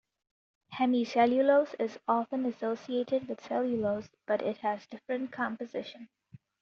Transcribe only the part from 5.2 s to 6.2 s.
composition.